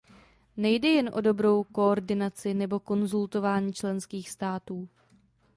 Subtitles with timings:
[0.57, 4.89] Nejde jen o dobrou koordinaci nebo konzultování členských států.